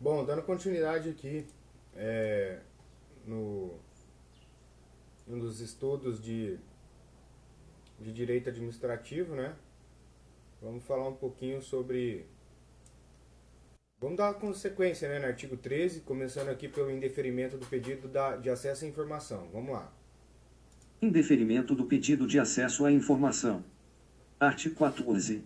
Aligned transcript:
Bom, 0.00 0.24
dando 0.24 0.42
continuidade 0.42 1.10
aqui 1.10 1.44
é, 1.96 2.60
no, 3.26 3.74
nos 5.26 5.60
estudos 5.60 6.22
de, 6.22 6.56
de 7.98 8.12
direito 8.12 8.48
administrativo, 8.48 9.34
né? 9.34 9.56
Vamos 10.62 10.84
falar 10.84 11.08
um 11.08 11.14
pouquinho 11.14 11.60
sobre. 11.60 12.26
Vamos 14.00 14.16
dar 14.16 14.26
uma 14.26 14.34
consequência 14.34 15.08
né, 15.08 15.18
no 15.18 15.26
artigo 15.26 15.56
13, 15.56 16.02
começando 16.02 16.48
aqui 16.48 16.68
pelo 16.68 16.92
indeferimento 16.92 17.58
do 17.58 17.66
pedido 17.66 18.06
da, 18.06 18.36
de 18.36 18.48
acesso 18.48 18.84
à 18.84 18.88
informação. 18.88 19.48
Vamos 19.52 19.72
lá. 19.72 19.92
Indeferimento 21.02 21.74
do 21.74 21.86
pedido 21.86 22.24
de 22.24 22.38
acesso 22.38 22.84
à 22.84 22.92
informação. 22.92 23.64
Artigo 24.38 24.76
14. 24.76 25.44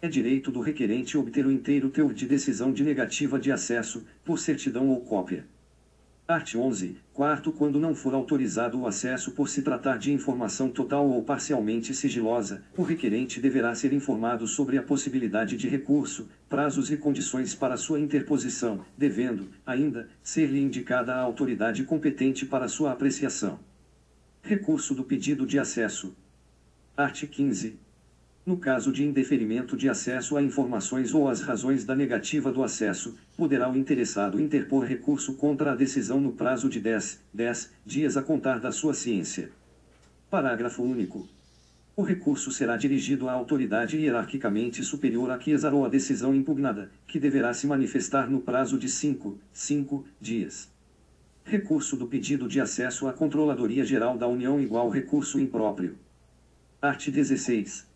É 0.00 0.08
direito 0.08 0.52
do 0.52 0.60
requerente 0.60 1.18
obter 1.18 1.44
o 1.44 1.50
inteiro 1.50 1.90
teor 1.90 2.14
de 2.14 2.24
decisão 2.24 2.72
de 2.72 2.84
negativa 2.84 3.36
de 3.36 3.50
acesso, 3.50 4.06
por 4.24 4.38
certidão 4.38 4.88
ou 4.90 5.00
cópia. 5.00 5.44
Art. 6.30 6.54
11. 6.54 6.98
Quarto, 7.12 7.50
quando 7.50 7.80
não 7.80 7.96
for 7.96 8.14
autorizado 8.14 8.78
o 8.78 8.86
acesso 8.86 9.32
por 9.32 9.48
se 9.48 9.60
tratar 9.60 9.98
de 9.98 10.12
informação 10.12 10.70
total 10.70 11.08
ou 11.08 11.20
parcialmente 11.24 11.92
sigilosa, 11.92 12.62
o 12.76 12.82
requerente 12.82 13.40
deverá 13.40 13.74
ser 13.74 13.92
informado 13.92 14.46
sobre 14.46 14.78
a 14.78 14.82
possibilidade 14.84 15.56
de 15.56 15.68
recurso, 15.68 16.28
prazos 16.48 16.92
e 16.92 16.96
condições 16.96 17.52
para 17.56 17.76
sua 17.76 17.98
interposição, 17.98 18.84
devendo, 18.96 19.48
ainda, 19.66 20.08
ser-lhe 20.22 20.60
indicada 20.60 21.12
a 21.12 21.20
autoridade 21.20 21.82
competente 21.82 22.46
para 22.46 22.68
sua 22.68 22.92
apreciação. 22.92 23.58
Recurso 24.42 24.94
do 24.94 25.02
pedido 25.02 25.44
de 25.44 25.58
acesso. 25.58 26.14
Art. 26.96 27.24
15. 27.24 27.87
No 28.48 28.56
caso 28.56 28.90
de 28.90 29.04
indeferimento 29.04 29.76
de 29.76 29.90
acesso 29.90 30.34
a 30.34 30.42
informações 30.42 31.12
ou 31.12 31.28
as 31.28 31.42
razões 31.42 31.84
da 31.84 31.94
negativa 31.94 32.50
do 32.50 32.62
acesso, 32.62 33.14
poderá 33.36 33.70
o 33.70 33.76
interessado 33.76 34.40
interpor 34.40 34.84
recurso 34.84 35.34
contra 35.34 35.72
a 35.72 35.76
decisão 35.76 36.18
no 36.18 36.32
prazo 36.32 36.66
de 36.66 36.80
10, 36.80 37.20
10 37.34 37.70
dias 37.84 38.16
a 38.16 38.22
contar 38.22 38.58
da 38.58 38.72
sua 38.72 38.94
ciência. 38.94 39.50
Parágrafo 40.30 40.82
único. 40.82 41.28
O 41.94 42.02
recurso 42.02 42.50
será 42.50 42.78
dirigido 42.78 43.28
à 43.28 43.32
autoridade 43.32 43.98
hierarquicamente 43.98 44.82
superior 44.82 45.30
a 45.30 45.36
que 45.36 45.50
exarou 45.50 45.84
a 45.84 45.90
decisão 45.90 46.34
impugnada, 46.34 46.90
que 47.06 47.20
deverá 47.20 47.52
se 47.52 47.66
manifestar 47.66 48.30
no 48.30 48.40
prazo 48.40 48.78
de 48.78 48.88
5, 48.88 49.38
5 49.52 50.06
dias. 50.18 50.70
Recurso 51.44 51.98
do 51.98 52.06
pedido 52.06 52.48
de 52.48 52.62
acesso 52.62 53.08
à 53.08 53.12
Controladoria 53.12 53.84
Geral 53.84 54.16
da 54.16 54.26
União 54.26 54.58
igual 54.58 54.88
recurso 54.88 55.38
impróprio. 55.38 55.98
Art. 56.80 57.10
16 57.10 57.86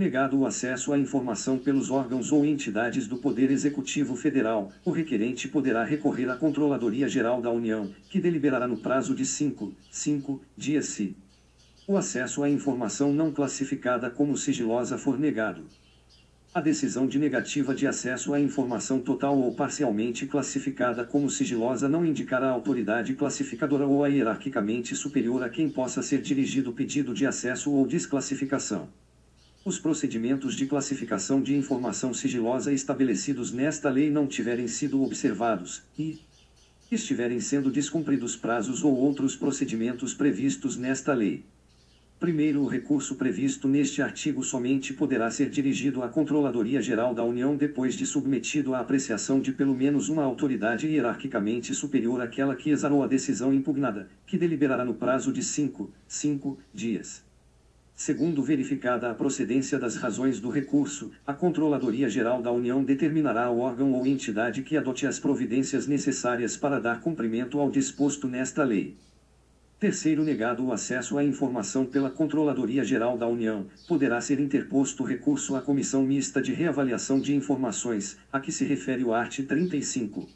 negado 0.00 0.38
o 0.38 0.46
acesso 0.46 0.94
à 0.94 0.98
informação 0.98 1.58
pelos 1.58 1.90
órgãos 1.90 2.32
ou 2.32 2.42
entidades 2.42 3.06
do 3.06 3.18
Poder 3.18 3.50
Executivo 3.50 4.16
Federal, 4.16 4.72
o 4.82 4.90
requerente 4.90 5.46
poderá 5.46 5.84
recorrer 5.84 6.26
à 6.30 6.36
Controladoria 6.36 7.06
Geral 7.06 7.42
da 7.42 7.50
União, 7.50 7.92
que 8.08 8.18
deliberará 8.18 8.66
no 8.66 8.78
prazo 8.78 9.14
de 9.14 9.26
5, 9.26 9.74
5 9.90 10.40
dias 10.56 10.86
se 10.86 11.14
o 11.86 11.98
acesso 11.98 12.42
à 12.42 12.48
informação 12.48 13.12
não 13.12 13.30
classificada 13.30 14.08
como 14.08 14.38
sigilosa 14.38 14.96
for 14.96 15.18
negado. 15.18 15.66
A 16.54 16.62
decisão 16.62 17.06
de 17.06 17.18
negativa 17.18 17.74
de 17.74 17.86
acesso 17.86 18.32
à 18.32 18.40
informação 18.40 19.00
total 19.00 19.38
ou 19.38 19.54
parcialmente 19.54 20.24
classificada 20.24 21.04
como 21.04 21.28
sigilosa 21.28 21.90
não 21.90 22.06
indicará 22.06 22.46
a 22.46 22.52
autoridade 22.52 23.12
classificadora 23.12 23.86
ou 23.86 24.02
a 24.02 24.08
hierarquicamente 24.08 24.96
superior 24.96 25.44
a 25.44 25.50
quem 25.50 25.68
possa 25.68 26.02
ser 26.02 26.22
dirigido 26.22 26.70
o 26.70 26.72
pedido 26.72 27.12
de 27.12 27.26
acesso 27.26 27.70
ou 27.70 27.86
desclassificação. 27.86 28.88
Os 29.62 29.78
procedimentos 29.78 30.54
de 30.54 30.64
classificação 30.64 31.42
de 31.42 31.54
informação 31.54 32.14
sigilosa 32.14 32.72
estabelecidos 32.72 33.52
nesta 33.52 33.90
lei 33.90 34.08
não 34.08 34.26
tiverem 34.26 34.66
sido 34.66 35.02
observados, 35.02 35.82
e 35.98 36.18
estiverem 36.90 37.40
sendo 37.40 37.70
descumpridos 37.70 38.34
prazos 38.34 38.82
ou 38.82 38.96
outros 38.96 39.36
procedimentos 39.36 40.14
previstos 40.14 40.78
nesta 40.78 41.12
lei. 41.12 41.44
Primeiro, 42.18 42.62
o 42.62 42.66
recurso 42.66 43.16
previsto 43.16 43.68
neste 43.68 44.00
artigo 44.00 44.42
somente 44.42 44.94
poderá 44.94 45.30
ser 45.30 45.50
dirigido 45.50 46.02
à 46.02 46.08
Controladoria 46.08 46.80
Geral 46.80 47.14
da 47.14 47.22
União 47.22 47.54
depois 47.54 47.94
de 47.94 48.06
submetido 48.06 48.74
à 48.74 48.80
apreciação 48.80 49.40
de 49.40 49.52
pelo 49.52 49.74
menos 49.74 50.08
uma 50.08 50.24
autoridade 50.24 50.86
hierarquicamente 50.86 51.74
superior 51.74 52.22
àquela 52.22 52.56
que 52.56 52.70
exarou 52.70 53.02
a 53.02 53.06
decisão 53.06 53.52
impugnada, 53.52 54.08
que 54.26 54.38
deliberará 54.38 54.86
no 54.86 54.94
prazo 54.94 55.30
de 55.30 55.42
5, 55.42 55.92
5 56.08 56.58
dias. 56.72 57.29
Segundo 58.00 58.42
verificada 58.42 59.10
a 59.10 59.14
procedência 59.14 59.78
das 59.78 59.94
razões 59.94 60.40
do 60.40 60.48
recurso, 60.48 61.10
a 61.26 61.34
Controladoria 61.34 62.08
Geral 62.08 62.40
da 62.40 62.50
União 62.50 62.82
determinará 62.82 63.50
o 63.50 63.58
órgão 63.58 63.92
ou 63.92 64.06
entidade 64.06 64.62
que 64.62 64.74
adote 64.74 65.06
as 65.06 65.18
providências 65.18 65.86
necessárias 65.86 66.56
para 66.56 66.80
dar 66.80 67.02
cumprimento 67.02 67.60
ao 67.60 67.70
disposto 67.70 68.26
nesta 68.26 68.64
lei. 68.64 68.96
Terceiro, 69.78 70.24
negado 70.24 70.64
o 70.64 70.72
acesso 70.72 71.18
à 71.18 71.22
informação 71.22 71.84
pela 71.84 72.08
Controladoria 72.08 72.82
Geral 72.84 73.18
da 73.18 73.26
União, 73.26 73.66
poderá 73.86 74.18
ser 74.22 74.40
interposto 74.40 75.04
recurso 75.04 75.54
à 75.54 75.60
Comissão 75.60 76.02
Mista 76.02 76.40
de 76.40 76.54
Reavaliação 76.54 77.20
de 77.20 77.34
Informações, 77.34 78.16
a 78.32 78.40
que 78.40 78.50
se 78.50 78.64
refere 78.64 79.04
o 79.04 79.12
art. 79.12 79.40
35. 79.46 80.26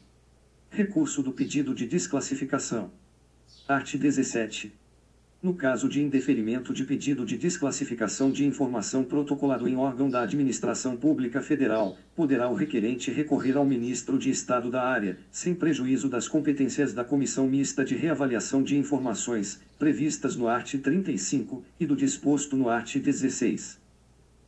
Recurso 0.69 1.23
do 1.23 1.31
pedido 1.31 1.73
de 1.73 1.87
desclassificação. 1.87 2.91
Art. 3.67 3.95
17. 3.95 4.84
No 5.45 5.53
caso 5.53 5.87
de 5.87 6.01
indeferimento 6.01 6.73
de 6.73 6.83
pedido 6.83 7.23
de 7.23 7.37
desclassificação 7.37 8.31
de 8.31 8.43
informação 8.43 9.03
protocolado 9.03 9.67
em 9.67 9.75
órgão 9.75 10.09
da 10.09 10.23
Administração 10.23 10.97
Pública 10.97 11.39
Federal, 11.39 11.99
poderá 12.15 12.49
o 12.49 12.55
requerente 12.55 13.11
recorrer 13.11 13.55
ao 13.55 13.63
Ministro 13.63 14.17
de 14.17 14.31
Estado 14.31 14.71
da 14.71 14.81
área, 14.81 15.19
sem 15.29 15.53
prejuízo 15.53 16.09
das 16.09 16.27
competências 16.27 16.95
da 16.95 17.03
Comissão 17.03 17.47
Mista 17.47 17.85
de 17.85 17.93
Reavaliação 17.93 18.63
de 18.63 18.75
Informações, 18.75 19.61
previstas 19.77 20.35
no 20.35 20.47
art. 20.47 20.73
35, 20.81 21.63
e 21.79 21.85
do 21.85 21.95
disposto 21.95 22.57
no 22.57 22.67
art. 22.67 22.95
16. 22.97 23.84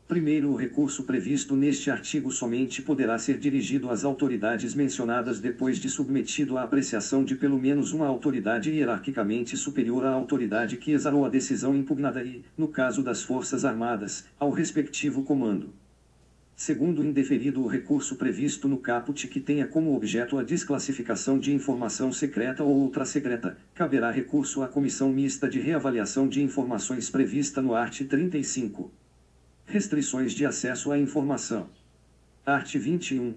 Primeiro, 0.07 0.51
o 0.51 0.55
recurso 0.55 1.03
previsto 1.03 1.53
neste 1.53 1.91
artigo 1.91 2.31
somente 2.31 2.81
poderá 2.81 3.19
ser 3.19 3.37
dirigido 3.37 3.89
às 3.89 4.05
autoridades 4.05 4.73
mencionadas 4.73 5.41
depois 5.41 5.79
de 5.79 5.89
submetido 5.89 6.57
à 6.57 6.63
apreciação 6.63 7.25
de 7.25 7.35
pelo 7.35 7.59
menos 7.59 7.91
uma 7.91 8.07
autoridade 8.07 8.71
hierarquicamente 8.71 9.57
superior 9.57 10.05
à 10.05 10.11
autoridade 10.11 10.77
que 10.77 10.93
exarou 10.93 11.25
a 11.25 11.29
decisão 11.29 11.75
impugnada 11.75 12.23
e, 12.23 12.41
no 12.57 12.69
caso 12.69 13.03
das 13.03 13.21
Forças 13.21 13.65
Armadas, 13.65 14.23
ao 14.39 14.49
respectivo 14.49 15.23
comando. 15.23 15.73
Segundo 16.55 17.03
indeferido 17.03 17.61
o 17.61 17.67
recurso 17.67 18.15
previsto 18.15 18.69
no 18.69 18.77
caput 18.77 19.27
que 19.27 19.41
tenha 19.41 19.67
como 19.67 19.93
objeto 19.93 20.37
a 20.37 20.43
desclassificação 20.43 21.37
de 21.37 21.53
informação 21.53 22.13
secreta 22.13 22.63
ou 22.63 22.73
outra 22.77 23.03
secreta, 23.03 23.57
caberá 23.75 24.09
recurso 24.09 24.63
à 24.63 24.69
Comissão 24.69 25.11
Mista 25.11 25.49
de 25.49 25.59
Reavaliação 25.59 26.29
de 26.29 26.41
Informações 26.41 27.09
prevista 27.09 27.61
no 27.61 27.75
art. 27.75 28.01
35. 28.05 28.89
Restrições 29.69 30.31
de 30.31 30.45
acesso 30.45 30.93
à 30.93 30.97
informação. 30.97 31.67
Art. 32.45 32.73
21. 32.73 33.33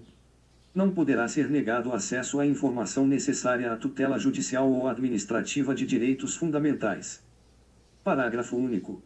Não 0.73 0.89
poderá 0.89 1.27
ser 1.27 1.49
negado 1.49 1.91
acesso 1.91 2.39
à 2.39 2.45
informação 2.45 3.05
necessária 3.05 3.69
à 3.69 3.75
tutela 3.75 4.17
judicial 4.17 4.71
ou 4.71 4.87
administrativa 4.87 5.75
de 5.75 5.85
direitos 5.85 6.37
fundamentais. 6.37 7.21
Parágrafo 8.01 8.55
único. 8.55 9.03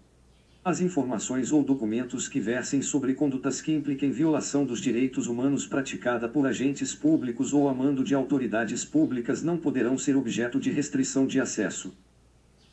As 0.63 0.81
informações 0.81 1.51
ou 1.51 1.63
documentos 1.63 2.27
que 2.27 2.39
versem 2.39 2.83
sobre 2.83 3.15
condutas 3.15 3.59
que 3.59 3.73
impliquem 3.73 4.11
violação 4.11 4.63
dos 4.63 4.79
direitos 4.79 5.25
humanos 5.25 5.65
praticada 5.65 6.29
por 6.29 6.45
agentes 6.45 6.93
públicos 6.93 7.53
ou 7.53 7.67
a 7.67 7.73
mando 7.73 8.03
de 8.03 8.13
autoridades 8.13 8.85
públicas 8.85 9.41
não 9.41 9.57
poderão 9.57 9.97
ser 9.97 10.15
objeto 10.15 10.59
de 10.59 10.69
restrição 10.69 11.25
de 11.25 11.41
acesso. 11.41 11.91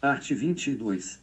Art. 0.02 0.30
22. 0.30 1.21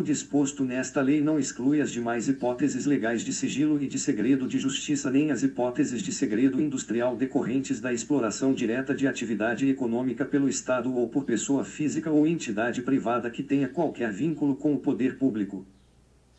O 0.00 0.02
disposto 0.02 0.64
nesta 0.64 1.02
lei 1.02 1.20
não 1.20 1.38
exclui 1.38 1.78
as 1.78 1.90
demais 1.90 2.26
hipóteses 2.26 2.86
legais 2.86 3.22
de 3.22 3.34
sigilo 3.34 3.78
e 3.82 3.86
de 3.86 3.98
segredo 3.98 4.48
de 4.48 4.58
justiça 4.58 5.10
nem 5.10 5.30
as 5.30 5.42
hipóteses 5.42 6.02
de 6.02 6.10
segredo 6.10 6.58
industrial 6.58 7.14
decorrentes 7.14 7.82
da 7.82 7.92
exploração 7.92 8.54
direta 8.54 8.94
de 8.94 9.06
atividade 9.06 9.68
econômica 9.68 10.24
pelo 10.24 10.48
Estado 10.48 10.90
ou 10.94 11.06
por 11.06 11.26
pessoa 11.26 11.66
física 11.66 12.10
ou 12.10 12.26
entidade 12.26 12.80
privada 12.80 13.28
que 13.28 13.42
tenha 13.42 13.68
qualquer 13.68 14.10
vínculo 14.10 14.56
com 14.56 14.72
o 14.72 14.78
poder 14.78 15.18
público. 15.18 15.66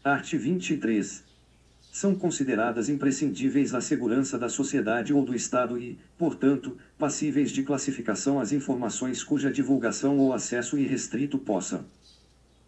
Art. 0.04 0.34
23. 0.34 1.24
São 1.92 2.16
consideradas 2.16 2.90
imprescindíveis 2.90 3.76
à 3.76 3.80
segurança 3.80 4.40
da 4.40 4.50
sociedade 4.50 5.14
ou 5.14 5.24
do 5.24 5.36
Estado 5.36 5.78
e, 5.78 6.00
portanto, 6.18 6.76
passíveis 6.98 7.52
de 7.52 7.62
classificação 7.62 8.40
as 8.40 8.52
informações 8.52 9.24
cuja 9.24 9.52
divulgação 9.52 10.18
ou 10.18 10.34
acesso 10.34 10.80
irrestrito 10.80 11.38
possam 11.38 11.86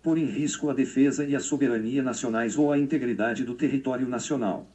pôr 0.04 0.18
em 0.18 0.26
risco 0.26 0.70
a 0.70 0.74
defesa 0.74 1.24
e 1.24 1.34
a 1.34 1.40
soberania 1.40 2.04
nacionais 2.04 2.58
ou 2.58 2.74
a 2.74 2.78
integridade 2.78 3.46
do 3.46 3.56
território 3.56 4.06
nacional. 4.06 4.68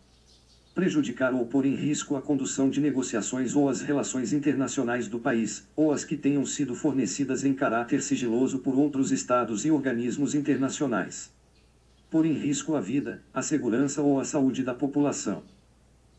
Prejudicar 0.74 1.34
ou 1.34 1.44
pôr 1.44 1.66
em 1.66 1.74
risco 1.74 2.16
a 2.16 2.22
condução 2.22 2.70
de 2.70 2.80
negociações 2.80 3.54
ou 3.54 3.68
as 3.68 3.82
relações 3.82 4.32
internacionais 4.32 5.06
do 5.06 5.18
país, 5.18 5.68
ou 5.76 5.92
as 5.92 6.02
que 6.02 6.16
tenham 6.16 6.46
sido 6.46 6.74
fornecidas 6.74 7.44
em 7.44 7.52
caráter 7.52 8.00
sigiloso 8.00 8.60
por 8.60 8.74
outros 8.78 9.12
estados 9.12 9.66
e 9.66 9.70
organismos 9.70 10.34
internacionais. 10.34 11.30
Pôr 12.10 12.24
em 12.24 12.32
risco 12.32 12.74
a 12.74 12.80
vida, 12.80 13.22
a 13.34 13.42
segurança 13.42 14.00
ou 14.00 14.18
a 14.18 14.24
saúde 14.24 14.62
da 14.62 14.72
população 14.72 15.42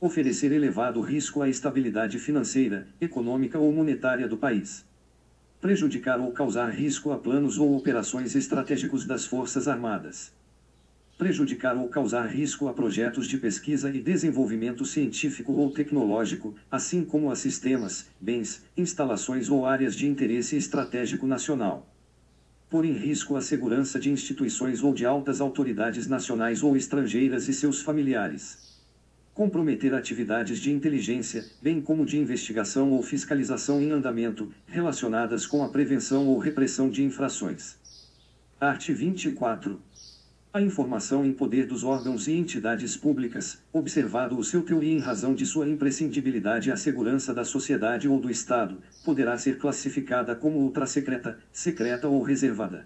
Oferecer 0.02 0.54
elevado 0.54 1.02
risco 1.02 1.42
à 1.42 1.50
estabilidade 1.50 2.18
financeira, 2.20 2.88
econômica 3.02 3.60
ou 3.60 3.70
monetária 3.74 4.30
do 4.30 4.38
país. 4.38 4.86
Prejudicar 5.62 6.22
ou 6.22 6.32
causar 6.32 6.70
risco 6.70 7.12
a 7.12 7.18
planos 7.18 7.58
ou 7.58 7.76
operações 7.76 8.34
estratégicos 8.34 9.06
das 9.06 9.26
Forças 9.26 9.68
Armadas 9.68 10.32
prejudicar 11.20 11.76
ou 11.76 11.90
causar 11.90 12.28
risco 12.28 12.70
a 12.70 12.74
projetos 12.74 13.28
de 13.28 13.38
pesquisa 13.38 13.92
e 13.92 14.00
desenvolvimento 14.00 14.86
científico 14.86 15.52
ou 15.52 15.70
tecnológico, 15.70 16.56
assim 16.72 17.04
como 17.04 17.30
a 17.30 17.36
sistemas, 17.36 18.08
bens, 18.22 18.64
instalações 18.78 19.50
ou 19.50 19.66
áreas 19.66 19.98
de 19.98 20.08
interesse 20.08 20.56
estratégico 20.56 21.28
nacional. 21.28 21.86
Pôr 22.70 22.86
em 22.86 22.94
risco 22.94 23.36
a 23.36 23.42
segurança 23.42 24.00
de 24.00 24.10
instituições 24.10 24.82
ou 24.82 24.94
de 24.94 25.06
altas 25.06 25.42
autoridades 25.42 26.08
nacionais 26.08 26.64
ou 26.64 26.78
estrangeiras 26.78 27.50
e 27.50 27.54
seus 27.54 27.82
familiares. 27.82 28.69
Comprometer 29.40 29.94
atividades 29.94 30.60
de 30.60 30.70
inteligência, 30.70 31.46
bem 31.62 31.80
como 31.80 32.06
de 32.06 32.20
investigação 32.20 32.92
ou 32.92 33.02
fiscalização 33.02 33.82
em 33.82 33.90
andamento, 33.90 34.52
relacionadas 34.68 35.48
com 35.48 35.64
a 35.64 35.70
prevenção 35.70 36.28
ou 36.28 36.38
repressão 36.38 36.90
de 36.90 37.06
infrações. 37.06 37.78
Art. 38.60 38.90
24 38.90 39.80
a 40.52 40.62
informação 40.62 41.24
em 41.24 41.32
poder 41.32 41.68
dos 41.68 41.86
órgãos 41.86 42.28
e 42.28 42.34
entidades 42.34 42.98
públicas, 42.98 43.64
observado 43.72 44.38
o 44.38 44.44
seu 44.44 44.62
teor 44.62 44.84
e 44.84 44.92
em 44.92 45.00
razão 45.00 45.34
de 45.34 45.46
sua 45.46 45.70
imprescindibilidade 45.70 46.70
à 46.70 46.76
segurança 46.76 47.34
da 47.34 47.46
sociedade 47.46 48.10
ou 48.10 48.20
do 48.20 48.30
Estado, 48.30 48.78
poderá 49.06 49.38
ser 49.38 49.58
classificada 49.58 50.36
como 50.36 50.60
ultrasecreta, 50.60 51.40
secreta 51.50 52.10
ou 52.10 52.22
reservada. 52.22 52.86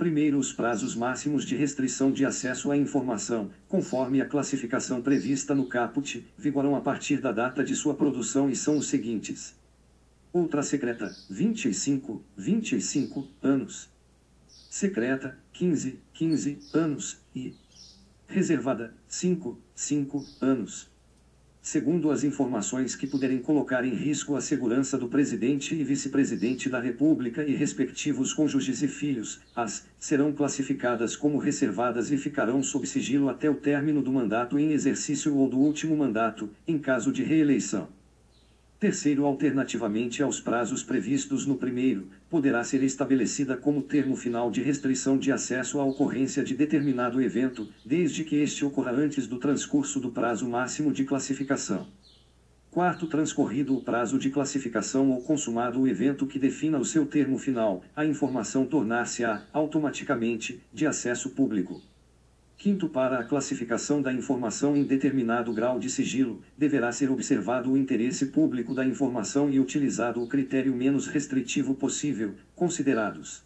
Primeiro, 0.00 0.38
os 0.38 0.50
prazos 0.50 0.96
máximos 0.96 1.44
de 1.44 1.54
restrição 1.54 2.10
de 2.10 2.24
acesso 2.24 2.70
à 2.70 2.76
informação, 2.78 3.50
conforme 3.68 4.22
a 4.22 4.24
classificação 4.24 5.02
prevista 5.02 5.54
no 5.54 5.68
caput, 5.68 6.26
vigoram 6.38 6.74
a 6.74 6.80
partir 6.80 7.20
da 7.20 7.30
data 7.30 7.62
de 7.62 7.76
sua 7.76 7.92
produção 7.92 8.48
e 8.48 8.56
são 8.56 8.78
os 8.78 8.88
seguintes: 8.88 9.54
Ultrasecreta, 10.32 11.14
25, 11.28 12.24
25 12.34 13.28
anos 13.42 13.90
secreta, 14.70 15.38
15, 15.52 16.00
15 16.14 16.58
anos, 16.72 17.18
e 17.36 17.54
reservada, 18.26 18.94
5, 19.06 19.60
5 19.74 20.24
anos. 20.40 20.88
Segundo 21.62 22.10
as 22.10 22.24
informações 22.24 22.96
que 22.96 23.06
puderem 23.06 23.38
colocar 23.38 23.84
em 23.84 23.92
risco 23.92 24.34
a 24.34 24.40
segurança 24.40 24.96
do 24.96 25.08
presidente 25.08 25.74
e 25.74 25.84
vice-presidente 25.84 26.70
da 26.70 26.80
República 26.80 27.44
e 27.44 27.54
respectivos 27.54 28.32
cônjuges 28.32 28.80
e 28.80 28.88
filhos, 28.88 29.40
as 29.54 29.86
serão 29.98 30.32
classificadas 30.32 31.14
como 31.14 31.36
reservadas 31.36 32.10
e 32.10 32.16
ficarão 32.16 32.62
sob 32.62 32.86
sigilo 32.86 33.28
até 33.28 33.50
o 33.50 33.54
término 33.54 34.00
do 34.00 34.10
mandato 34.10 34.58
em 34.58 34.72
exercício 34.72 35.36
ou 35.36 35.50
do 35.50 35.58
último 35.58 35.94
mandato, 35.94 36.48
em 36.66 36.78
caso 36.78 37.12
de 37.12 37.22
reeleição. 37.22 37.99
Terceiro, 38.80 39.26
alternativamente 39.26 40.22
aos 40.22 40.40
prazos 40.40 40.82
previstos 40.82 41.44
no 41.44 41.54
primeiro, 41.54 42.08
poderá 42.30 42.64
ser 42.64 42.82
estabelecida 42.82 43.54
como 43.54 43.82
termo 43.82 44.16
final 44.16 44.50
de 44.50 44.62
restrição 44.62 45.18
de 45.18 45.30
acesso 45.30 45.78
à 45.78 45.84
ocorrência 45.84 46.42
de 46.42 46.54
determinado 46.54 47.20
evento, 47.20 47.68
desde 47.84 48.24
que 48.24 48.36
este 48.36 48.64
ocorra 48.64 48.92
antes 48.92 49.26
do 49.26 49.38
transcurso 49.38 50.00
do 50.00 50.10
prazo 50.10 50.48
máximo 50.48 50.94
de 50.94 51.04
classificação. 51.04 51.88
Quarto, 52.70 53.06
transcorrido 53.06 53.76
o 53.76 53.82
prazo 53.82 54.18
de 54.18 54.30
classificação 54.30 55.10
ou 55.10 55.20
consumado 55.20 55.78
o 55.78 55.86
evento 55.86 56.26
que 56.26 56.38
defina 56.38 56.78
o 56.78 56.84
seu 56.84 57.04
termo 57.04 57.36
final, 57.36 57.84
a 57.94 58.06
informação 58.06 58.64
tornar-se-á, 58.64 59.42
automaticamente, 59.52 60.58
de 60.72 60.86
acesso 60.86 61.28
público. 61.28 61.82
Quinto, 62.60 62.90
para 62.90 63.18
a 63.18 63.24
classificação 63.24 64.02
da 64.02 64.12
informação 64.12 64.76
em 64.76 64.84
determinado 64.84 65.50
grau 65.50 65.78
de 65.78 65.88
sigilo, 65.88 66.42
deverá 66.58 66.92
ser 66.92 67.10
observado 67.10 67.72
o 67.72 67.76
interesse 67.76 68.26
público 68.26 68.74
da 68.74 68.84
informação 68.84 69.48
e 69.48 69.58
utilizado 69.58 70.22
o 70.22 70.28
critério 70.28 70.76
menos 70.76 71.06
restritivo 71.06 71.74
possível, 71.74 72.34
considerados 72.54 73.42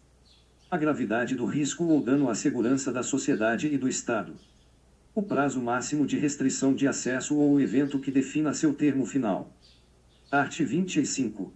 a 0.69 0.75
gravidade 0.75 1.33
do 1.33 1.45
risco 1.45 1.85
ou 1.85 2.03
dano 2.03 2.29
à 2.29 2.35
segurança 2.35 2.91
da 2.91 3.01
sociedade 3.01 3.73
e 3.73 3.77
do 3.77 3.87
Estado. 3.87 4.33
O 5.13 5.23
prazo 5.23 5.61
máximo 5.61 6.05
de 6.05 6.17
restrição 6.17 6.75
de 6.75 6.85
acesso 6.85 7.37
ou 7.37 7.53
o 7.53 7.61
evento 7.61 7.99
que 7.99 8.11
defina 8.11 8.53
seu 8.53 8.73
termo 8.73 9.05
final. 9.05 9.49
Art. 10.29 10.59
25. 10.59 11.53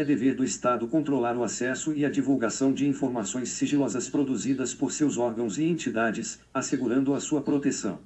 É 0.00 0.04
dever 0.04 0.34
do 0.34 0.42
Estado 0.42 0.88
controlar 0.88 1.36
o 1.36 1.44
acesso 1.44 1.92
e 1.92 2.06
a 2.06 2.08
divulgação 2.08 2.72
de 2.72 2.88
informações 2.88 3.50
sigilosas 3.50 4.08
produzidas 4.08 4.72
por 4.72 4.92
seus 4.92 5.18
órgãos 5.18 5.58
e 5.58 5.64
entidades, 5.64 6.40
assegurando 6.54 7.12
a 7.12 7.20
sua 7.20 7.42
proteção. 7.42 7.98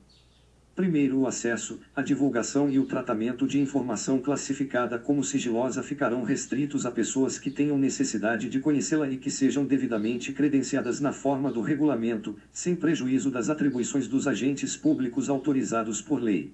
Primeiro, 0.75 1.21
o 1.21 1.27
acesso, 1.29 1.79
a 1.95 2.03
divulgação 2.03 2.69
e 2.69 2.81
o 2.81 2.85
tratamento 2.85 3.47
de 3.47 3.61
informação 3.61 4.19
classificada 4.19 4.99
como 4.99 5.23
sigilosa 5.23 5.85
ficarão 5.85 6.25
restritos 6.25 6.85
a 6.85 6.91
pessoas 6.91 7.39
que 7.39 7.49
tenham 7.49 7.79
necessidade 7.79 8.49
de 8.49 8.59
conhecê-la 8.59 9.09
e 9.09 9.17
que 9.17 9.31
sejam 9.31 9.65
devidamente 9.65 10.33
credenciadas 10.33 10.99
na 10.99 11.13
forma 11.13 11.53
do 11.53 11.61
regulamento, 11.61 12.35
sem 12.51 12.75
prejuízo 12.75 13.31
das 13.31 13.49
atribuições 13.49 14.09
dos 14.09 14.27
agentes 14.27 14.77
públicos 14.77 15.29
autorizados 15.29 16.03
por 16.03 16.21
lei. 16.21 16.53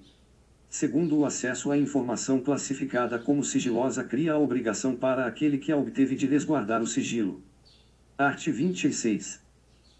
Segundo 0.71 1.17
o 1.17 1.25
acesso 1.25 1.69
à 1.69 1.77
informação 1.77 2.39
classificada 2.39 3.19
como 3.19 3.43
sigilosa 3.43 4.05
cria 4.05 4.31
a 4.31 4.39
obrigação 4.39 4.95
para 4.95 5.25
aquele 5.25 5.57
que 5.57 5.69
a 5.69 5.75
obteve 5.75 6.15
de 6.15 6.25
resguardar 6.25 6.81
o 6.81 6.87
sigilo. 6.87 7.43
Art. 8.17 8.47
26. 8.47 9.41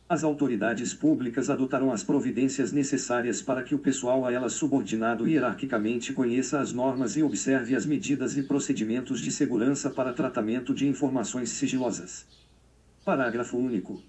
As 0.08 0.24
autoridades 0.24 0.94
públicas 0.94 1.50
adotarão 1.50 1.92
as 1.92 2.04
providências 2.04 2.72
necessárias 2.72 3.42
para 3.42 3.64
que 3.64 3.76
o 3.76 3.80
pessoal 3.80 4.26
a 4.26 4.32
elas 4.32 4.54
subordinado 4.54 5.28
hierarquicamente 5.28 6.14
conheça 6.14 6.62
as 6.62 6.72
normas 6.72 7.18
e 7.18 7.22
observe 7.22 7.76
as 7.76 7.86
medidas 7.86 8.38
e 8.38 8.44
procedimentos 8.44 9.20
de 9.20 9.30
segurança 9.30 9.90
para 9.90 10.14
tratamento 10.14 10.74
de 10.74 10.88
informações 10.88 11.50
sigilosas. 11.50 12.26
Parágrafo 13.04 13.58
único. 13.58 14.02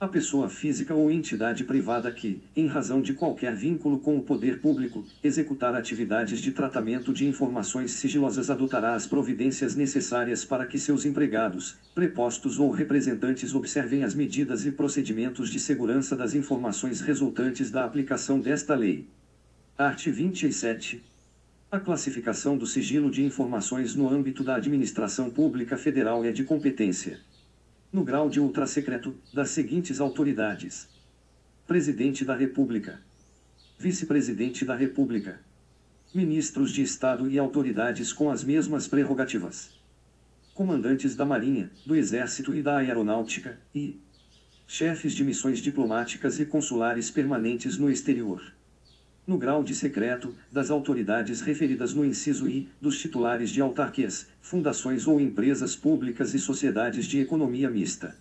A 0.00 0.08
pessoa 0.08 0.48
física 0.48 0.94
ou 0.94 1.10
entidade 1.10 1.62
privada 1.62 2.10
que, 2.10 2.42
em 2.56 2.66
razão 2.66 3.02
de 3.02 3.12
qualquer 3.12 3.54
vínculo 3.54 3.98
com 3.98 4.16
o 4.16 4.22
poder 4.22 4.58
público, 4.58 5.04
executar 5.22 5.74
atividades 5.74 6.40
de 6.40 6.52
tratamento 6.52 7.12
de 7.12 7.26
informações 7.26 7.90
sigilosas 7.90 8.48
adotará 8.48 8.94
as 8.94 9.06
providências 9.06 9.76
necessárias 9.76 10.42
para 10.42 10.64
que 10.64 10.78
seus 10.78 11.04
empregados, 11.04 11.76
prepostos 11.94 12.58
ou 12.58 12.70
representantes 12.70 13.54
observem 13.54 14.02
as 14.02 14.14
medidas 14.14 14.64
e 14.64 14.72
procedimentos 14.72 15.50
de 15.50 15.60
segurança 15.60 16.16
das 16.16 16.32
informações 16.32 17.02
resultantes 17.02 17.70
da 17.70 17.84
aplicação 17.84 18.40
desta 18.40 18.74
lei. 18.74 19.06
Art. 19.76 20.06
27. 20.06 21.04
A 21.70 21.78
classificação 21.78 22.56
do 22.56 22.66
sigilo 22.66 23.10
de 23.10 23.22
informações 23.22 23.94
no 23.94 24.08
âmbito 24.08 24.42
da 24.42 24.54
administração 24.54 25.28
pública 25.28 25.76
federal 25.76 26.24
é 26.24 26.32
de 26.32 26.42
competência 26.42 27.20
no 27.92 28.04
grau 28.04 28.28
de 28.30 28.38
ultrasecreto, 28.38 29.14
das 29.32 29.50
seguintes 29.50 30.00
autoridades: 30.00 30.88
Presidente 31.66 32.24
da 32.24 32.34
República, 32.34 33.00
Vice-Presidente 33.78 34.64
da 34.64 34.74
República, 34.76 35.40
Ministros 36.14 36.72
de 36.72 36.82
Estado 36.82 37.28
e 37.28 37.38
autoridades 37.38 38.12
com 38.12 38.30
as 38.30 38.44
mesmas 38.44 38.86
prerrogativas, 38.86 39.70
Comandantes 40.54 41.16
da 41.16 41.24
Marinha, 41.24 41.70
do 41.86 41.96
Exército 41.96 42.54
e 42.54 42.62
da 42.62 42.78
Aeronáutica, 42.78 43.58
e 43.74 44.00
chefes 44.66 45.12
de 45.14 45.24
missões 45.24 45.58
diplomáticas 45.58 46.38
e 46.38 46.46
consulares 46.46 47.10
permanentes 47.10 47.76
no 47.76 47.90
exterior 47.90 48.59
no 49.30 49.38
grau 49.38 49.62
de 49.62 49.76
secreto, 49.76 50.34
das 50.50 50.72
autoridades 50.72 51.40
referidas 51.40 51.94
no 51.94 52.04
inciso 52.04 52.48
I, 52.48 52.68
dos 52.80 52.98
titulares 52.98 53.50
de 53.50 53.60
autarquias, 53.60 54.26
fundações 54.40 55.06
ou 55.06 55.20
empresas 55.20 55.76
públicas 55.76 56.34
e 56.34 56.38
sociedades 56.40 57.06
de 57.06 57.20
economia 57.20 57.70
mista. 57.70 58.16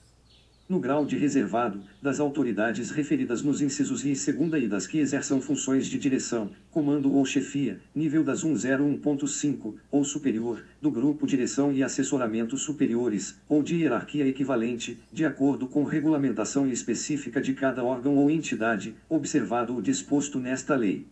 No 0.70 0.80
grau 0.80 1.04
de 1.04 1.18
reservado, 1.18 1.82
das 2.00 2.20
autoridades 2.20 2.92
referidas 2.92 3.42
nos 3.42 3.60
incisos 3.60 4.06
I 4.06 4.12
e 4.12 4.16
segunda 4.16 4.60
e 4.60 4.68
das 4.68 4.86
que 4.86 5.00
exerçam 5.00 5.42
funções 5.42 5.88
de 5.88 5.98
direção, 5.98 6.52
comando 6.70 7.12
ou 7.12 7.26
chefia, 7.26 7.80
nível 7.96 8.24
das 8.24 8.44
101.5, 8.44 9.74
ou 9.90 10.04
superior, 10.04 10.64
do 10.80 10.92
grupo 10.92 11.26
direção 11.26 11.74
e 11.74 11.82
assessoramento 11.82 12.56
superiores, 12.56 13.36
ou 13.50 13.64
de 13.64 13.78
hierarquia 13.78 14.28
equivalente, 14.28 15.00
de 15.12 15.26
acordo 15.26 15.66
com 15.66 15.84
regulamentação 15.84 16.68
específica 16.68 17.42
de 17.42 17.56
cada 17.56 17.84
órgão 17.84 18.16
ou 18.18 18.30
entidade, 18.30 18.94
observado 19.10 19.76
o 19.76 19.82
disposto 19.82 20.40
nesta 20.40 20.76
lei. 20.76 21.08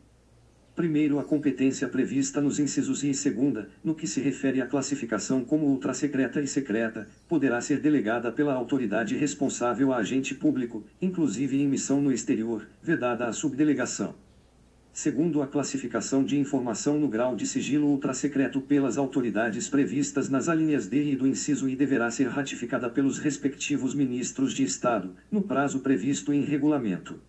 Primeiro, 0.77 1.17
a 1.17 1.23
competência 1.23 1.87
prevista 1.87 2.39
nos 2.39 2.59
incisos 2.59 3.03
e 3.03 3.11
segunda, 3.11 3.67
no 3.83 3.95
que 3.95 4.05
se 4.05 4.21
refere 4.21 4.61
à 4.61 4.67
classificação 4.67 5.43
como 5.43 5.65
ultrasecreta 5.65 6.39
e 6.39 6.45
secreta, 6.45 7.07
poderá 7.27 7.59
ser 7.59 7.79
delegada 7.79 8.31
pela 8.31 8.53
autoridade 8.53 9.17
responsável 9.17 9.91
a 9.91 9.97
agente 9.97 10.35
público, 10.35 10.85
inclusive 11.01 11.59
em 11.59 11.67
missão 11.67 11.99
no 11.99 12.11
exterior, 12.11 12.67
vedada 12.79 13.25
a 13.25 13.33
subdelegação. 13.33 14.13
Segundo, 14.93 15.41
a 15.41 15.47
classificação 15.47 16.23
de 16.23 16.37
informação 16.37 16.99
no 16.99 17.07
grau 17.07 17.35
de 17.35 17.47
sigilo 17.47 17.87
ultrasecreto 17.87 18.61
pelas 18.61 18.99
autoridades 18.99 19.67
previstas 19.67 20.29
nas 20.29 20.47
alíneas 20.47 20.87
D 20.87 21.11
e 21.11 21.15
do 21.15 21.25
inciso 21.25 21.67
I 21.67 21.75
deverá 21.75 22.11
ser 22.11 22.27
ratificada 22.27 22.87
pelos 22.87 23.17
respectivos 23.17 23.95
ministros 23.95 24.53
de 24.53 24.63
Estado, 24.63 25.15
no 25.31 25.41
prazo 25.41 25.79
previsto 25.79 26.31
em 26.31 26.43
regulamento. 26.43 27.19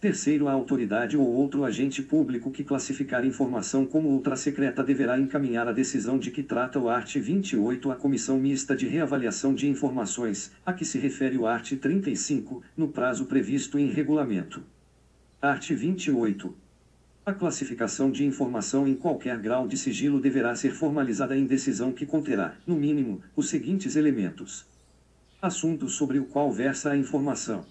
Terceiro, 0.00 0.46
a 0.46 0.52
autoridade 0.52 1.16
ou 1.16 1.26
outro 1.26 1.64
agente 1.64 2.00
público 2.04 2.52
que 2.52 2.62
classificar 2.62 3.24
informação 3.24 3.84
como 3.84 4.10
ultrasecreta 4.10 4.84
deverá 4.84 5.18
encaminhar 5.18 5.66
a 5.66 5.72
decisão 5.72 6.20
de 6.20 6.30
que 6.30 6.40
trata 6.40 6.78
o 6.78 6.88
art. 6.88 7.16
28 7.16 7.90
à 7.90 7.96
Comissão 7.96 8.38
Mista 8.38 8.76
de 8.76 8.86
Reavaliação 8.86 9.52
de 9.52 9.68
Informações, 9.68 10.52
a 10.64 10.72
que 10.72 10.84
se 10.84 11.00
refere 11.00 11.36
o 11.36 11.48
art. 11.48 11.72
35, 11.72 12.62
no 12.76 12.86
prazo 12.86 13.26
previsto 13.26 13.76
em 13.76 13.90
regulamento. 13.90 14.62
Art. 15.42 15.68
28. 15.68 16.54
A 17.26 17.32
classificação 17.34 18.08
de 18.08 18.24
informação 18.24 18.86
em 18.86 18.94
qualquer 18.94 19.36
grau 19.38 19.66
de 19.66 19.76
sigilo 19.76 20.20
deverá 20.20 20.54
ser 20.54 20.70
formalizada 20.70 21.36
em 21.36 21.44
decisão 21.44 21.90
que 21.90 22.06
conterá, 22.06 22.54
no 22.64 22.76
mínimo, 22.76 23.20
os 23.34 23.48
seguintes 23.48 23.96
elementos: 23.96 24.64
assunto 25.42 25.88
sobre 25.88 26.20
o 26.20 26.24
qual 26.24 26.52
versa 26.52 26.92
a 26.92 26.96
informação 26.96 27.64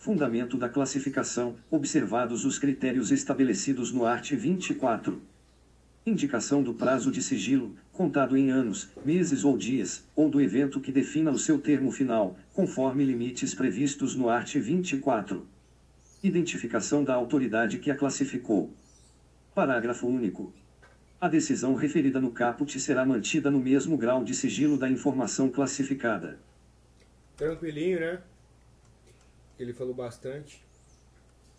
Fundamento 0.00 0.56
da 0.56 0.66
classificação, 0.66 1.56
observados 1.70 2.46
os 2.46 2.58
critérios 2.58 3.10
estabelecidos 3.10 3.92
no 3.92 4.06
art. 4.06 4.32
24. 4.32 5.20
Indicação 6.06 6.62
do 6.62 6.72
prazo 6.72 7.12
de 7.12 7.20
sigilo, 7.20 7.76
contado 7.92 8.34
em 8.34 8.50
anos, 8.50 8.88
meses 9.04 9.44
ou 9.44 9.58
dias, 9.58 10.02
ou 10.16 10.30
do 10.30 10.40
evento 10.40 10.80
que 10.80 10.90
defina 10.90 11.30
o 11.30 11.38
seu 11.38 11.60
termo 11.60 11.92
final, 11.92 12.34
conforme 12.54 13.04
limites 13.04 13.54
previstos 13.54 14.16
no 14.16 14.30
art. 14.30 14.54
24. 14.54 15.46
Identificação 16.22 17.04
da 17.04 17.12
autoridade 17.12 17.76
que 17.76 17.90
a 17.90 17.94
classificou. 17.94 18.72
Parágrafo 19.54 20.06
único. 20.06 20.50
A 21.20 21.28
decisão 21.28 21.74
referida 21.74 22.18
no 22.18 22.30
caput 22.30 22.80
será 22.80 23.04
mantida 23.04 23.50
no 23.50 23.60
mesmo 23.60 23.98
grau 23.98 24.24
de 24.24 24.34
sigilo 24.34 24.78
da 24.78 24.88
informação 24.88 25.50
classificada. 25.50 26.38
Tranquilinho, 27.36 28.00
né? 28.00 28.22
Ele 29.62 29.72
falou 29.72 29.94
bastante. 29.94 30.64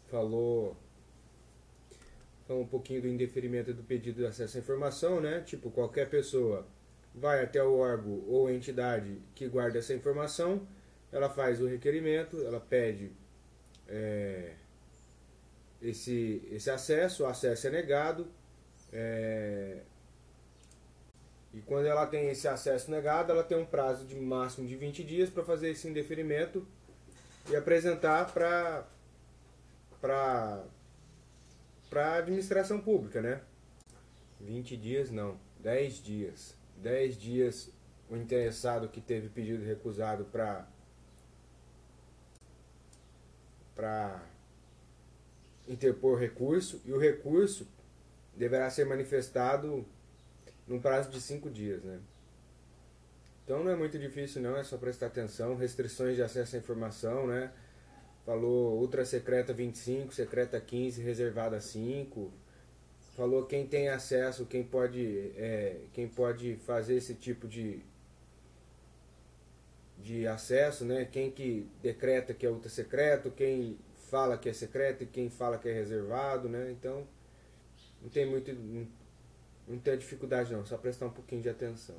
Falou, 0.08 0.76
falou 2.48 2.64
um 2.64 2.68
pouquinho 2.68 3.02
do 3.02 3.08
indeferimento 3.08 3.74
do 3.74 3.84
pedido 3.84 4.18
de 4.18 4.26
acesso 4.26 4.58
à 4.58 4.60
informação, 4.60 5.22
né? 5.22 5.42
Tipo, 5.42 5.72
qualquer 5.72 6.10
pessoa 6.10 6.68
vai 7.14 7.44
até 7.44 7.64
o 7.64 7.78
órgão 7.78 8.24
ou 8.28 8.50
entidade 8.50 9.22
que 9.36 9.48
guarda 9.48 9.80
essa 9.80 9.94
informação, 9.94 10.68
ela 11.12 11.30
faz 11.30 11.62
o 11.62 11.68
requerimento, 11.68 12.42
ela 12.46 12.60
pede 12.60 13.12
é, 13.88 14.54
esse, 15.82 16.48
esse 16.52 16.70
acesso, 16.70 17.24
o 17.24 17.26
acesso 17.26 17.68
é 17.68 17.70
negado. 17.70 18.28
É, 18.94 19.82
e 21.54 21.60
quando 21.62 21.86
ela 21.86 22.08
tem 22.08 22.30
esse 22.30 22.48
acesso 22.48 22.90
negado, 22.90 23.32
ela 23.32 23.44
tem 23.44 23.58
um 23.58 23.66
prazo 23.66 24.06
de 24.06 24.16
máximo 24.16 24.68
de 24.68 24.76
20 24.76 25.04
dias 25.04 25.30
para 25.30 25.44
fazer 25.44 25.70
esse 25.72 25.88
indeferimento 25.88 26.66
e 27.50 27.56
apresentar 27.56 28.32
para 28.34 28.86
para 30.00 30.64
para 31.90 32.16
administração 32.16 32.80
pública, 32.80 33.22
né? 33.22 33.42
20 34.40 34.78
dias 34.78 35.12
não, 35.12 35.38
10 35.60 36.04
dias. 36.04 36.56
10 36.78 37.18
dias 37.18 37.70
o 38.10 38.16
interessado 38.16 38.90
que 38.90 39.00
teve 39.00 39.30
pedido 39.30 39.64
recusado 39.64 40.26
para 40.26 40.68
para 43.76 44.22
interpor 45.68 46.20
recurso 46.20 46.82
e 46.86 46.92
o 46.92 47.00
recurso 47.00 47.68
deverá 48.36 48.70
ser 48.70 48.86
manifestado 48.86 49.86
num 50.68 50.80
prazo 50.80 51.10
de 51.10 51.22
5 51.22 51.50
dias, 51.50 51.84
né? 51.84 52.00
Então 53.44 53.64
não 53.64 53.72
é 53.72 53.76
muito 53.76 53.98
difícil 53.98 54.42
não, 54.42 54.56
é 54.56 54.64
só 54.64 54.78
prestar 54.78 55.08
atenção. 55.08 55.56
Restrições 55.56 56.16
de 56.16 56.22
acesso 56.22 56.56
à 56.56 56.60
informação, 56.60 57.28
né? 57.28 57.52
Falou 58.26 58.80
ultra 58.80 59.04
secreta 59.04 59.54
25, 59.54 60.14
secreta 60.14 60.60
15, 60.60 61.02
reservada 61.02 61.60
5. 61.60 62.32
Falou 63.16 63.46
quem 63.46 63.68
tem 63.68 63.90
acesso, 63.90 64.46
quem 64.46 64.64
pode, 64.64 65.32
é, 65.36 65.82
quem 65.94 66.08
pode 66.08 66.56
fazer 66.58 66.96
esse 66.96 67.16
tipo 67.16 67.48
de, 67.48 67.84
de 69.98 70.28
acesso, 70.28 70.86
né? 70.86 71.06
Quem 71.06 71.32
que 71.32 71.68
decreta 71.82 72.34
que 72.34 72.46
é 72.46 72.50
ultra 72.50 72.70
secreto, 72.70 73.32
quem 73.32 73.78
fala 74.10 74.38
que 74.38 74.50
é 74.50 74.54
secreto 74.54 75.04
e 75.04 75.08
quem 75.08 75.30
fala 75.30 75.58
que 75.58 75.68
é 75.68 75.74
reservado, 75.74 76.48
né? 76.48 76.72
Então 76.72 77.08
não 78.02 78.10
tem 78.10 78.26
muito, 78.26 78.52
não 79.68 79.80
tem 79.80 79.98
dificuldade 79.98 80.54
não, 80.54 80.66
só 80.66 80.78
prestar 80.78 81.08
um 81.08 81.12
pouquinho 81.12 81.42
de 81.42 81.50
atenção. 81.50 81.96